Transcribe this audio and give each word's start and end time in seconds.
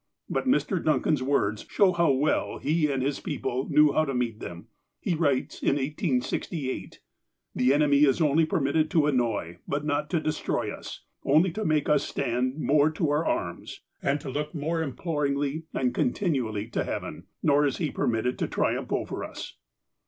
But 0.27 0.47
Mr. 0.47 0.83
Duncan's 0.83 1.21
words 1.21 1.63
show 1.69 1.91
how 1.91 2.09
well 2.09 2.57
he 2.57 2.89
and 2.91 3.03
his 3.03 3.19
people 3.19 3.69
knew 3.69 3.93
how 3.93 4.03
to 4.05 4.15
meet 4.15 4.39
them. 4.39 4.65
He 4.99 5.13
writes 5.13 5.61
in 5.61 5.75
1868:" 5.75 6.99
The 7.55 7.71
enemy 7.71 8.05
is 8.05 8.19
only 8.19 8.45
permitted 8.47 8.89
to 8.89 9.05
annoy, 9.05 9.59
but 9.67 9.85
not 9.85 10.09
to 10.09 10.19
destroy, 10.19 10.71
us, 10.71 11.03
only 11.23 11.51
to 11.51 11.63
make 11.63 11.87
us 11.87 12.03
stand 12.03 12.57
more 12.57 12.89
to 12.89 13.11
our 13.11 13.27
arms, 13.27 13.81
and 14.01 14.25
look 14.25 14.55
more 14.55 14.81
im 14.81 14.95
ploringly 14.95 15.65
and 15.71 15.93
continually 15.93 16.65
to 16.69 16.83
heaven. 16.83 17.25
Nor 17.43 17.67
is 17.67 17.77
he 17.77 17.91
permitted 17.91 18.39
to 18.39 18.47
triumph 18.47 18.91
over 18.91 19.23
us." 19.23 19.55